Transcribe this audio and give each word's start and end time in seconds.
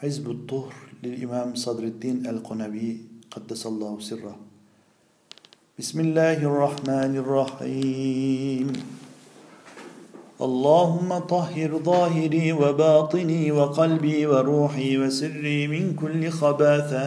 حزب 0.00 0.30
الطهر 0.30 0.74
للإمام 1.04 1.54
صدر 1.54 1.84
الدين 1.84 2.26
القنبي 2.26 3.00
قدس 3.30 3.66
الله 3.66 4.00
سره. 4.00 4.36
بسم 5.78 6.00
الله 6.00 6.38
الرحمن 6.50 7.12
الرحيم. 7.20 8.72
اللهم 10.46 11.18
طهر 11.18 11.70
ظاهري 11.84 12.52
وباطني 12.52 13.52
وقلبي 13.52 14.26
وروحي 14.26 14.98
وسري 14.98 15.68
من 15.68 15.92
كل 15.92 16.30
خباثة 16.30 17.04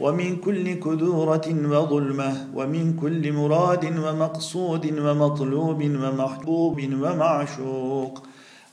ومن 0.00 0.36
كل 0.36 0.74
كدورة 0.84 1.48
وظلمة 1.48 2.30
ومن 2.54 2.84
كل 3.00 3.32
مراد 3.32 3.84
ومقصود 4.04 4.84
ومطلوب 4.98 5.80
ومحبوب 6.02 6.78
ومعشوق. 7.02 8.14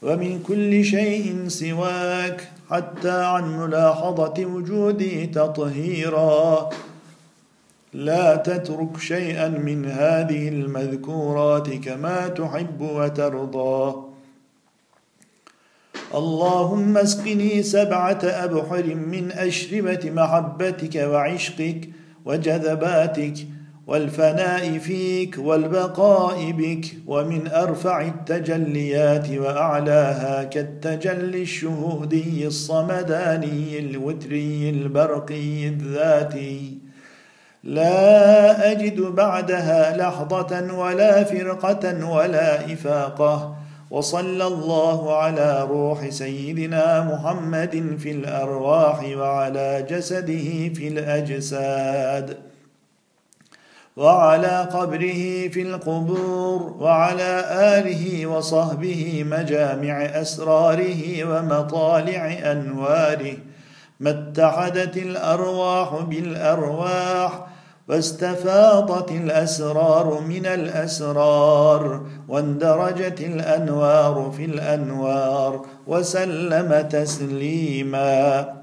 ومن 0.02 0.44
كل 0.48 0.86
شيء 0.86 1.48
سواك 1.48 2.50
حتى 2.70 3.24
عن 3.26 3.58
ملاحظة 3.58 4.46
وجودي 4.46 5.26
تطهيرا. 5.28 6.70
لا 7.94 8.36
تترك 8.36 8.98
شيئا 8.98 9.48
من 9.48 9.86
هذه 9.86 10.50
المذكورات 10.50 11.70
كما 11.70 12.28
تحب 12.28 12.82
وترضى. 12.82 13.96
اللهم 16.16 16.98
اسقني 16.98 17.64
سبعة 17.64 18.20
أبحر 18.24 18.96
من 18.96 19.32
أشربة 19.32 20.12
محبتك 20.12 20.96
وعشقك 20.96 21.90
وجذباتك 22.26 23.38
والفناء 23.92 24.78
فيك 24.78 25.38
والبقاء 25.38 26.52
بك 26.52 26.86
ومن 27.08 27.48
أرفع 27.48 28.02
التجليات 28.02 29.30
وأعلاها 29.30 30.44
كالتجلي 30.44 31.42
الشهودي 31.42 32.48
الصمداني 32.48 33.80
الوتري 33.80 34.70
البرقي 34.70 35.68
الذاتي. 35.68 36.78
لا 37.64 38.72
أجد 38.72 39.02
بعدها 39.02 39.98
لحظة 39.98 40.74
ولا 40.74 41.24
فرقة 41.24 42.12
ولا 42.12 42.74
إفاقة. 42.74 43.56
وصلى 43.92 44.48
الله 44.48 45.16
على 45.18 45.68
روح 45.70 46.10
سيدنا 46.10 47.04
محمد 47.14 47.96
في 48.00 48.12
الأرواح 48.12 49.04
وعلى 49.18 49.86
جسده 49.90 50.74
في 50.76 50.88
الأجساد. 50.88 52.38
وعلى 53.98 54.68
قبره 54.74 55.48
في 55.48 55.62
القبور 55.62 56.76
وعلى 56.80 57.46
آله 57.52 58.26
وصحبه 58.26 59.26
مجامع 59.30 60.02
أسراره 60.06 61.24
ومطالع 61.24 62.52
أنواره 62.52 63.38
ما 64.00 64.10
اتحدت 64.10 64.98
الأرواح 64.98 65.96
بالأرواح 66.02 67.48
واستفاضت 67.88 69.12
الأسرار 69.12 70.22
من 70.22 70.46
الأسرار 70.46 72.02
واندرجت 72.28 73.22
الأنوار 73.22 74.34
في 74.38 74.46
الأنوار 74.46 75.66
وسلم 75.88 76.88
تسليما 76.90 78.54